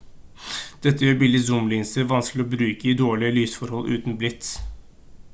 dette 0.85 1.03
gjør 1.07 1.17
billige 1.17 1.43
zoom-linser 1.49 2.07
vanskelig 2.11 2.45
å 2.45 2.49
bruke 2.53 2.89
i 2.91 2.95
dårlige 3.01 3.35
lysforhold 3.35 3.93
uten 3.99 4.17
blits 4.23 4.49